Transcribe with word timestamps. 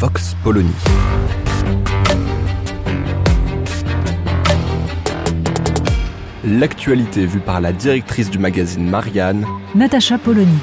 Vox 0.00 0.34
Polony. 0.42 0.72
L'actualité 6.42 7.26
vue 7.26 7.40
par 7.40 7.60
la 7.60 7.74
directrice 7.74 8.30
du 8.30 8.38
magazine 8.38 8.88
Marianne, 8.88 9.44
Natacha 9.74 10.16
Polony. 10.16 10.56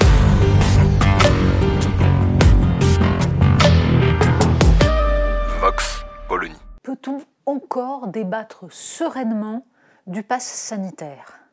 Vox 5.61 6.03
Polony. 6.27 6.55
Peut-on 6.81 7.19
encore 7.45 8.07
débattre 8.07 8.65
sereinement 8.71 9.67
du 10.07 10.23
pass 10.23 10.47
sanitaire? 10.47 11.46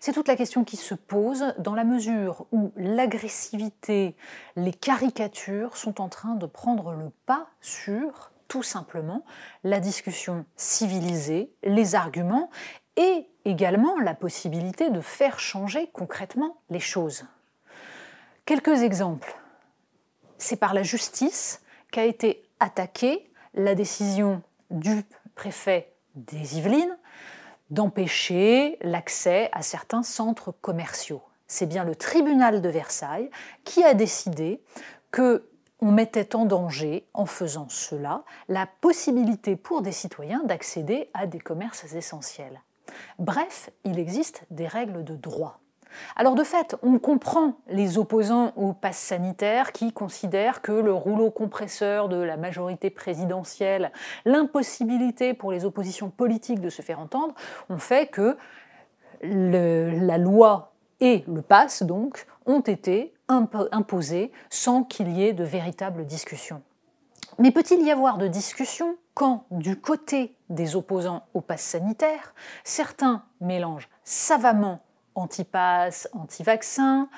C'est 0.00 0.12
toute 0.12 0.28
la 0.28 0.36
question 0.36 0.64
qui 0.64 0.76
se 0.76 0.94
pose 0.94 1.54
dans 1.58 1.74
la 1.74 1.84
mesure 1.84 2.46
où 2.52 2.72
l'agressivité, 2.76 4.16
les 4.56 4.72
caricatures 4.72 5.76
sont 5.76 6.00
en 6.00 6.08
train 6.08 6.34
de 6.34 6.46
prendre 6.46 6.92
le 6.92 7.10
pas 7.26 7.48
sur 7.60 8.30
tout 8.46 8.62
simplement 8.62 9.24
la 9.64 9.80
discussion 9.80 10.44
civilisée, 10.56 11.52
les 11.62 11.94
arguments 11.94 12.50
et 12.96 13.28
également 13.44 13.98
la 13.98 14.14
possibilité 14.14 14.90
de 14.90 15.00
faire 15.00 15.38
changer 15.38 15.88
concrètement 15.92 16.60
les 16.70 16.80
choses. 16.80 17.24
Quelques 18.46 18.82
exemples. 18.82 19.36
C'est 20.38 20.56
par 20.56 20.72
la 20.72 20.82
justice 20.82 21.60
qu'a 21.90 22.04
été 22.04 22.48
attaquée 22.60 23.30
la 23.54 23.74
décision 23.74 24.42
du 24.70 25.02
préfet 25.34 25.92
des 26.14 26.58
Yvelines 26.58 26.96
d'empêcher 27.70 28.78
l'accès 28.82 29.50
à 29.52 29.62
certains 29.62 30.02
centres 30.02 30.52
commerciaux. 30.60 31.22
C'est 31.46 31.66
bien 31.66 31.84
le 31.84 31.94
tribunal 31.94 32.60
de 32.60 32.68
Versailles 32.68 33.30
qui 33.64 33.82
a 33.84 33.94
décidé 33.94 34.60
que 35.10 35.48
on 35.80 35.92
mettait 35.92 36.34
en 36.34 36.44
danger, 36.44 37.06
en 37.14 37.24
faisant 37.24 37.68
cela, 37.68 38.24
la 38.48 38.66
possibilité 38.66 39.54
pour 39.54 39.80
des 39.80 39.92
citoyens 39.92 40.42
d'accéder 40.44 41.08
à 41.14 41.26
des 41.26 41.38
commerces 41.38 41.92
essentiels. 41.94 42.60
Bref, 43.18 43.70
il 43.84 43.98
existe 43.98 44.42
des 44.50 44.66
règles 44.66 45.04
de 45.04 45.14
droit. 45.14 45.60
Alors 46.16 46.34
de 46.34 46.44
fait, 46.44 46.76
on 46.82 46.98
comprend 46.98 47.54
les 47.68 47.98
opposants 47.98 48.52
au 48.56 48.72
pass 48.72 48.96
sanitaire 48.96 49.72
qui 49.72 49.92
considèrent 49.92 50.62
que 50.62 50.72
le 50.72 50.92
rouleau 50.92 51.30
compresseur 51.30 52.08
de 52.08 52.16
la 52.16 52.36
majorité 52.36 52.90
présidentielle, 52.90 53.92
l'impossibilité 54.24 55.34
pour 55.34 55.52
les 55.52 55.64
oppositions 55.64 56.10
politiques 56.10 56.60
de 56.60 56.70
se 56.70 56.82
faire 56.82 57.00
entendre, 57.00 57.34
ont 57.68 57.78
fait 57.78 58.06
que 58.06 58.36
la 59.22 60.18
loi 60.18 60.72
et 61.00 61.24
le 61.28 61.42
pass, 61.42 61.82
donc, 61.82 62.26
ont 62.46 62.60
été 62.60 63.14
imposés 63.28 64.32
sans 64.50 64.84
qu'il 64.84 65.10
y 65.10 65.24
ait 65.24 65.32
de 65.32 65.44
véritables 65.44 66.06
discussions. 66.06 66.62
Mais 67.38 67.52
peut-il 67.52 67.82
y 67.82 67.90
avoir 67.90 68.18
de 68.18 68.26
discussions 68.26 68.96
quand, 69.14 69.44
du 69.50 69.80
côté 69.80 70.34
des 70.48 70.76
opposants 70.76 71.24
au 71.34 71.40
pass 71.40 71.60
sanitaire, 71.60 72.34
certains 72.64 73.24
mélangent 73.40 73.88
savamment 74.04 74.80
anti-pass, 75.18 76.08
anti-vaccin, 76.12 77.08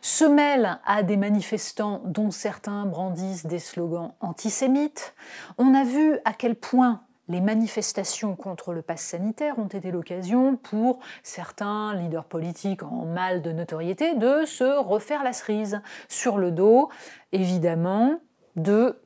se 0.00 0.24
mêlent 0.24 0.78
à 0.86 1.02
des 1.02 1.16
manifestants 1.16 2.00
dont 2.04 2.30
certains 2.30 2.86
brandissent 2.86 3.46
des 3.46 3.58
slogans 3.58 4.12
antisémites. 4.20 5.14
On 5.58 5.74
a 5.74 5.84
vu 5.84 6.18
à 6.24 6.32
quel 6.32 6.54
point 6.54 7.02
les 7.28 7.40
manifestations 7.40 8.36
contre 8.36 8.72
le 8.72 8.80
pass 8.80 9.02
sanitaire 9.02 9.58
ont 9.58 9.66
été 9.66 9.90
l'occasion 9.90 10.56
pour 10.56 11.00
certains 11.22 11.94
leaders 11.94 12.24
politiques 12.24 12.82
en 12.82 13.04
mal 13.04 13.42
de 13.42 13.52
notoriété 13.52 14.14
de 14.14 14.46
se 14.46 14.64
refaire 14.64 15.22
la 15.22 15.34
cerise 15.34 15.82
sur 16.08 16.38
le 16.38 16.50
dos, 16.50 16.88
évidemment, 17.32 18.20
de 18.56 18.98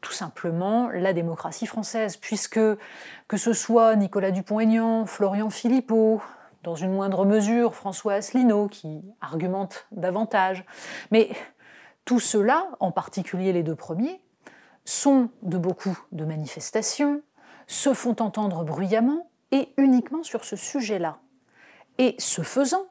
tout 0.00 0.12
simplement 0.12 0.90
la 0.90 1.12
démocratie 1.12 1.66
française, 1.66 2.16
puisque 2.16 2.60
que 3.28 3.36
ce 3.36 3.52
soit 3.52 3.96
Nicolas 3.96 4.30
Dupont-Aignan, 4.30 5.06
Florian 5.06 5.50
Philippot, 5.50 6.20
dans 6.62 6.74
une 6.74 6.92
moindre 6.92 7.24
mesure 7.24 7.74
François 7.74 8.14
Asselineau 8.14 8.68
qui 8.68 9.02
argumente 9.20 9.86
davantage, 9.92 10.64
mais 11.10 11.30
tout 12.04 12.20
cela, 12.20 12.68
en 12.80 12.90
particulier 12.90 13.52
les 13.52 13.62
deux 13.62 13.76
premiers, 13.76 14.20
sont 14.84 15.28
de 15.42 15.58
beaucoup 15.58 15.98
de 16.12 16.24
manifestations, 16.24 17.22
se 17.66 17.92
font 17.92 18.16
entendre 18.20 18.64
bruyamment 18.64 19.28
et 19.52 19.72
uniquement 19.76 20.22
sur 20.22 20.44
ce 20.44 20.56
sujet-là. 20.56 21.18
Et 21.98 22.14
ce 22.18 22.42
faisant, 22.42 22.86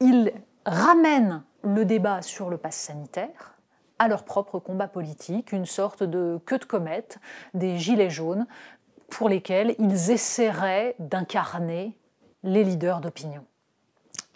ils 0.00 0.32
ramènent 0.66 1.42
le 1.62 1.84
débat 1.84 2.22
sur 2.22 2.50
le 2.50 2.58
pass 2.58 2.76
sanitaire 2.76 3.56
à 3.98 4.08
leur 4.08 4.24
propre 4.24 4.58
combat 4.58 4.88
politique, 4.88 5.52
une 5.52 5.66
sorte 5.66 6.02
de 6.02 6.40
queue 6.46 6.58
de 6.58 6.64
comète 6.64 7.18
des 7.52 7.78
gilets 7.78 8.10
jaunes 8.10 8.46
pour 9.10 9.28
lesquels 9.28 9.74
ils 9.78 10.10
essaieraient 10.10 10.94
d'incarner 10.98 11.98
les 12.42 12.64
leaders 12.64 13.00
d'opinion. 13.00 13.44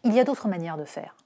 Il 0.04 0.12
y 0.12 0.20
a 0.20 0.25
d'autres 0.25 0.48
manières 0.48 0.76
de 0.76 0.84
faire. 0.84 1.16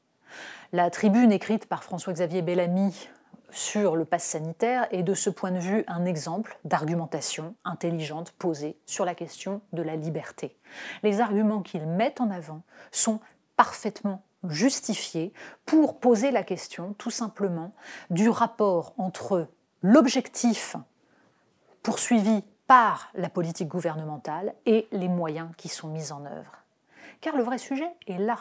La 0.72 0.90
tribune 0.90 1.32
écrite 1.32 1.66
par 1.66 1.82
François-Xavier 1.82 2.42
Bellamy 2.42 3.08
sur 3.50 3.96
le 3.96 4.04
pass 4.04 4.24
sanitaire 4.24 4.86
est 4.90 5.02
de 5.02 5.14
ce 5.14 5.30
point 5.30 5.50
de 5.50 5.58
vue 5.58 5.84
un 5.88 6.04
exemple 6.04 6.58
d'argumentation 6.64 7.54
intelligente 7.64 8.32
posée 8.32 8.76
sur 8.84 9.04
la 9.04 9.14
question 9.14 9.62
de 9.72 9.82
la 9.82 9.96
liberté. 9.96 10.56
Les 11.02 11.20
arguments 11.20 11.62
qu'ils 11.62 11.86
mettent 11.86 12.20
en 12.20 12.30
avant 12.30 12.62
sont 12.92 13.20
parfaitement 13.56 14.22
justifié 14.48 15.32
pour 15.64 15.98
poser 15.98 16.30
la 16.30 16.42
question 16.42 16.94
tout 16.98 17.10
simplement 17.10 17.72
du 18.10 18.28
rapport 18.28 18.92
entre 18.98 19.48
l'objectif 19.82 20.76
poursuivi 21.82 22.44
par 22.66 23.10
la 23.14 23.30
politique 23.30 23.68
gouvernementale 23.68 24.54
et 24.66 24.86
les 24.92 25.08
moyens 25.08 25.48
qui 25.56 25.68
sont 25.68 25.88
mis 25.88 26.12
en 26.12 26.24
œuvre. 26.26 26.52
Car 27.20 27.36
le 27.36 27.42
vrai 27.42 27.58
sujet 27.58 27.90
est 28.06 28.18
là. 28.18 28.38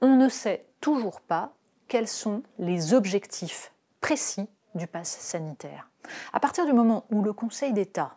On 0.00 0.16
ne 0.16 0.28
sait 0.28 0.66
toujours 0.80 1.20
pas 1.20 1.52
quels 1.88 2.08
sont 2.08 2.42
les 2.58 2.94
objectifs 2.94 3.72
précis 4.00 4.48
du 4.74 4.86
pass 4.86 5.08
sanitaire. 5.08 5.88
À 6.32 6.40
partir 6.40 6.66
du 6.66 6.72
moment 6.72 7.04
où 7.10 7.22
le 7.22 7.32
Conseil 7.32 7.72
d'État 7.72 8.16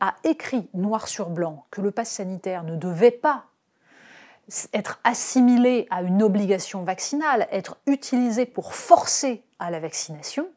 a 0.00 0.14
écrit 0.24 0.68
noir 0.74 1.08
sur 1.08 1.30
blanc 1.30 1.66
que 1.70 1.80
le 1.80 1.90
pass 1.90 2.10
sanitaire 2.10 2.64
ne 2.64 2.76
devait 2.76 3.10
pas 3.10 3.46
être 4.72 5.00
assimilé 5.04 5.86
à 5.90 6.02
une 6.02 6.22
obligation 6.22 6.82
vaccinale, 6.82 7.48
être 7.50 7.76
utilisé 7.86 8.44
pour 8.44 8.74
forcer 8.74 9.44
à 9.58 9.70
la 9.70 9.80
vaccination, 9.80 10.48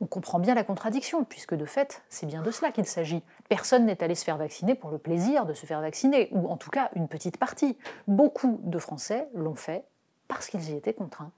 on 0.00 0.06
comprend 0.06 0.38
bien 0.38 0.54
la 0.54 0.64
contradiction, 0.64 1.24
puisque 1.24 1.54
de 1.54 1.64
fait, 1.64 2.02
c'est 2.08 2.26
bien 2.26 2.42
de 2.42 2.50
cela 2.50 2.70
qu'il 2.70 2.86
s'agit. 2.86 3.22
Personne 3.48 3.86
n'est 3.86 4.02
allé 4.02 4.14
se 4.14 4.24
faire 4.24 4.36
vacciner 4.36 4.74
pour 4.74 4.90
le 4.90 4.98
plaisir 4.98 5.46
de 5.46 5.54
se 5.54 5.66
faire 5.66 5.80
vacciner, 5.80 6.28
ou 6.32 6.48
en 6.48 6.56
tout 6.56 6.70
cas 6.70 6.90
une 6.94 7.08
petite 7.08 7.38
partie. 7.38 7.78
Beaucoup 8.08 8.60
de 8.64 8.78
Français 8.78 9.28
l'ont 9.34 9.54
fait 9.54 9.84
parce 10.28 10.48
qu'ils 10.48 10.70
y 10.70 10.76
étaient 10.76 10.94
contraints, 10.94 11.32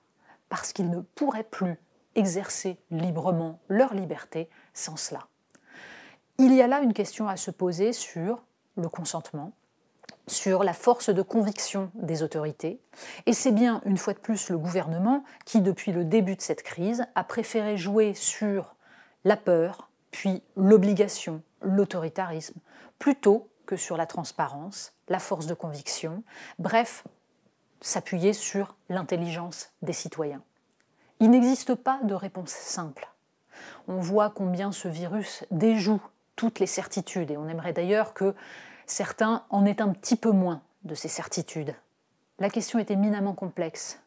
parce 0.48 0.72
qu'ils 0.72 0.90
ne 0.90 1.00
pourraient 1.00 1.44
plus 1.44 1.78
exercer 2.14 2.78
librement 2.90 3.60
leur 3.68 3.94
liberté 3.94 4.48
sans 4.74 4.96
cela. 4.96 5.28
Il 6.38 6.54
y 6.54 6.62
a 6.62 6.66
là 6.66 6.80
une 6.80 6.94
question 6.94 7.28
à 7.28 7.36
se 7.36 7.50
poser 7.50 7.92
sur 7.92 8.42
le 8.76 8.88
consentement, 8.88 9.52
sur 10.26 10.62
la 10.62 10.72
force 10.72 11.10
de 11.10 11.22
conviction 11.22 11.90
des 11.94 12.22
autorités. 12.22 12.80
Et 13.26 13.32
c'est 13.32 13.52
bien, 13.52 13.82
une 13.84 13.96
fois 13.96 14.14
de 14.14 14.18
plus, 14.18 14.50
le 14.50 14.58
gouvernement 14.58 15.24
qui, 15.44 15.60
depuis 15.60 15.92
le 15.92 16.04
début 16.04 16.36
de 16.36 16.40
cette 16.40 16.62
crise, 16.62 17.04
a 17.14 17.24
préféré 17.24 17.76
jouer 17.76 18.14
sur 18.14 18.74
la 19.24 19.36
peur, 19.36 19.90
puis 20.18 20.42
l'obligation, 20.56 21.42
l'autoritarisme, 21.62 22.58
plutôt 22.98 23.48
que 23.66 23.76
sur 23.76 23.96
la 23.96 24.04
transparence, 24.04 24.92
la 25.06 25.20
force 25.20 25.46
de 25.46 25.54
conviction, 25.54 26.24
bref, 26.58 27.04
s'appuyer 27.80 28.32
sur 28.32 28.74
l'intelligence 28.88 29.70
des 29.80 29.92
citoyens. 29.92 30.42
Il 31.20 31.30
n'existe 31.30 31.76
pas 31.76 32.00
de 32.02 32.14
réponse 32.14 32.50
simple. 32.50 33.08
On 33.86 34.00
voit 34.00 34.30
combien 34.30 34.72
ce 34.72 34.88
virus 34.88 35.44
déjoue 35.52 36.02
toutes 36.34 36.58
les 36.58 36.66
certitudes, 36.66 37.30
et 37.30 37.36
on 37.36 37.46
aimerait 37.46 37.72
d'ailleurs 37.72 38.12
que 38.12 38.34
certains 38.86 39.44
en 39.50 39.66
aient 39.66 39.80
un 39.80 39.90
petit 39.90 40.16
peu 40.16 40.32
moins 40.32 40.62
de 40.82 40.96
ces 40.96 41.06
certitudes. 41.06 41.76
La 42.40 42.50
question 42.50 42.80
est 42.80 42.90
éminemment 42.90 43.34
complexe. 43.34 44.00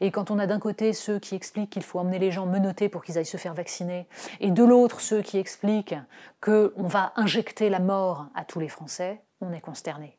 Et 0.00 0.10
quand 0.10 0.30
on 0.30 0.38
a 0.38 0.46
d'un 0.46 0.58
côté 0.58 0.92
ceux 0.92 1.18
qui 1.18 1.34
expliquent 1.34 1.70
qu'il 1.70 1.82
faut 1.82 1.98
emmener 1.98 2.18
les 2.18 2.30
gens 2.30 2.46
menottés 2.46 2.88
pour 2.88 3.04
qu'ils 3.04 3.18
aillent 3.18 3.24
se 3.24 3.36
faire 3.36 3.54
vacciner, 3.54 4.06
et 4.40 4.50
de 4.50 4.64
l'autre 4.64 5.00
ceux 5.00 5.22
qui 5.22 5.38
expliquent 5.38 5.96
qu'on 6.40 6.86
va 6.86 7.12
injecter 7.16 7.70
la 7.70 7.80
mort 7.80 8.26
à 8.34 8.44
tous 8.44 8.60
les 8.60 8.68
Français, 8.68 9.22
on 9.40 9.52
est 9.52 9.60
consterné. 9.60 10.18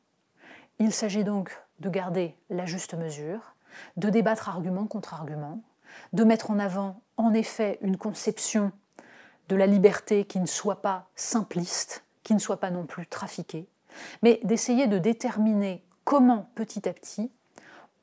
Il 0.79 0.93
s'agit 0.93 1.23
donc 1.23 1.57
de 1.79 1.89
garder 1.89 2.35
la 2.49 2.65
juste 2.65 2.93
mesure, 2.93 3.55
de 3.97 4.09
débattre 4.09 4.49
argument 4.49 4.85
contre 4.85 5.13
argument, 5.13 5.61
de 6.13 6.23
mettre 6.23 6.51
en 6.51 6.59
avant 6.59 7.01
en 7.17 7.33
effet 7.33 7.79
une 7.81 7.97
conception 7.97 8.71
de 9.49 9.55
la 9.55 9.67
liberté 9.67 10.25
qui 10.25 10.39
ne 10.39 10.45
soit 10.45 10.81
pas 10.81 11.09
simpliste, 11.15 12.03
qui 12.23 12.33
ne 12.33 12.39
soit 12.39 12.59
pas 12.59 12.71
non 12.71 12.85
plus 12.85 13.07
trafiquée, 13.07 13.67
mais 14.21 14.39
d'essayer 14.43 14.87
de 14.87 14.97
déterminer 14.97 15.83
comment 16.03 16.49
petit 16.55 16.87
à 16.87 16.93
petit 16.93 17.31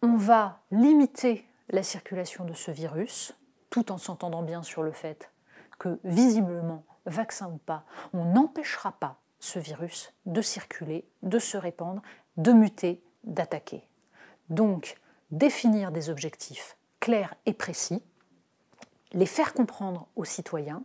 on 0.05 0.17
va 0.17 0.61
limiter 0.71 1.49
la 1.71 1.83
circulation 1.83 2.45
de 2.45 2.53
ce 2.53 2.71
virus, 2.71 3.35
tout 3.71 3.91
en 3.91 3.97
s'entendant 3.97 4.43
bien 4.43 4.62
sur 4.62 4.83
le 4.83 4.93
fait 4.93 5.31
que 5.79 5.99
visiblement, 6.05 6.85
vaccin 7.06 7.49
ou 7.49 7.56
pas, 7.56 7.85
on 8.12 8.27
n'empêchera 8.27 8.93
pas 8.93 9.19
ce 9.41 9.59
virus 9.59 10.12
de 10.27 10.43
circuler, 10.43 11.09
de 11.23 11.39
se 11.39 11.56
répandre, 11.56 12.03
de 12.37 12.53
muter, 12.53 13.03
d'attaquer. 13.25 13.89
Donc, 14.51 15.01
définir 15.31 15.91
des 15.91 16.11
objectifs 16.11 16.77
clairs 17.01 17.35
et 17.47 17.55
précis, 17.55 18.03
les 19.12 19.27
faire 19.27 19.55
comprendre 19.55 20.06
aux 20.17 20.25
citoyens 20.25 20.85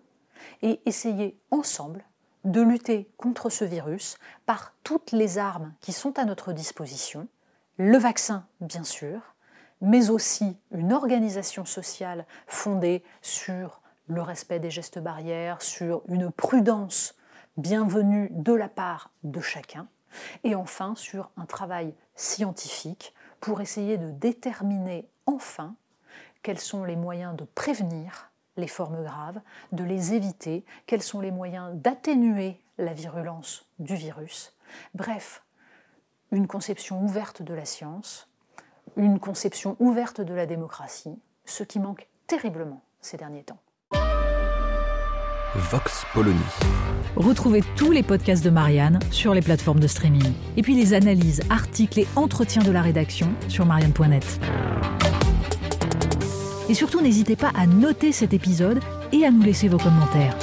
et 0.62 0.80
essayer 0.86 1.38
ensemble 1.52 2.06
de 2.46 2.62
lutter 2.62 3.12
contre 3.18 3.50
ce 3.50 3.66
virus 3.66 4.18
par 4.46 4.74
toutes 4.84 5.12
les 5.12 5.38
armes 5.38 5.74
qui 5.82 5.92
sont 5.92 6.18
à 6.18 6.24
notre 6.24 6.54
disposition, 6.54 7.28
le 7.80 7.98
vaccin 7.98 8.46
bien 8.60 8.84
sûr, 8.84 9.22
mais 9.80 10.10
aussi 10.10 10.58
une 10.72 10.92
organisation 10.92 11.64
sociale 11.64 12.26
fondée 12.46 13.04
sur 13.22 13.82
le 14.08 14.22
respect 14.22 14.60
des 14.60 14.70
gestes 14.70 15.00
barrières, 15.00 15.62
sur 15.62 16.04
une 16.10 16.30
prudence 16.30 17.16
bienvenue 17.56 18.28
de 18.32 18.52
la 18.52 18.68
part 18.68 19.12
de 19.24 19.40
chacun, 19.40 19.88
et 20.44 20.56
enfin 20.56 20.94
sur 20.96 21.32
un 21.38 21.46
travail 21.46 21.94
scientifique 22.16 23.14
pour 23.40 23.62
essayer 23.62 23.98
de 23.98 24.12
déterminer 24.12 25.08
enfin 25.26 25.74
quels 26.44 26.60
sont 26.60 26.84
les 26.84 26.98
moyens 26.98 27.38
de 27.38 27.46
prévenir 27.46 28.30
les 28.58 28.68
formes 28.68 29.02
graves, 29.06 29.40
de 29.72 29.86
les 29.86 30.14
éviter, 30.14 30.66
quels 30.86 31.02
sont 31.02 31.22
les 31.22 31.32
moyens 31.32 31.74
d'atténuer 31.76 32.60
la 32.78 32.94
virulence 32.94 33.66
du 33.80 33.96
virus. 33.96 34.54
Bref, 34.96 35.44
une 36.32 36.48
conception 36.48 37.02
ouverte 37.04 37.42
de 37.42 37.54
la 37.54 37.66
science, 37.66 38.28
une 38.96 39.20
conception 39.20 39.76
ouverte 39.80 40.22
de 40.22 40.34
la 40.34 40.46
démocratie, 40.46 41.18
ce 41.46 41.64
qui 41.64 41.80
manque 41.80 42.08
terriblement 42.28 42.84
ces 43.02 43.18
derniers 43.18 43.44
temps. 43.44 43.60
Vox 45.56 46.06
Polony. 46.14 46.38
Retrouvez 47.16 47.64
tous 47.76 47.92
les 47.92 48.04
podcasts 48.04 48.44
de 48.44 48.52
Marianne 48.52 49.00
sur 49.10 49.34
les 49.34 49.42
plateformes 49.42 49.80
de 49.80 49.88
streaming. 49.88 50.32
Et 50.58 50.62
puis 50.62 50.76
les 50.76 50.94
analyses, 50.94 51.42
articles 51.50 52.00
et 52.00 52.08
entretiens 52.16 52.62
de 52.62 52.72
la 52.72 52.84
rédaction 52.84 53.30
sur 53.48 53.66
marianne.net. 53.66 54.40
Et 56.70 56.76
surtout, 56.76 57.02
n'hésitez 57.02 57.36
pas 57.36 57.52
à 57.56 57.66
noter 57.66 58.12
cet 58.12 58.32
épisode 58.32 58.80
et 59.12 59.26
à 59.26 59.32
nous 59.32 59.42
laisser 59.42 59.68
vos 59.68 59.80
commentaires. 59.80 60.38